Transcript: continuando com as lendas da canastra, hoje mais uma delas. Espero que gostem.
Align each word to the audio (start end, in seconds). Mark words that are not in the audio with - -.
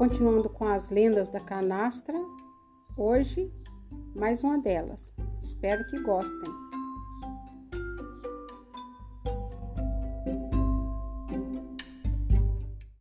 continuando 0.00 0.48
com 0.48 0.66
as 0.66 0.88
lendas 0.88 1.28
da 1.28 1.40
canastra, 1.40 2.18
hoje 2.96 3.52
mais 4.16 4.42
uma 4.42 4.56
delas. 4.56 5.12
Espero 5.42 5.86
que 5.88 6.00
gostem. 6.00 6.69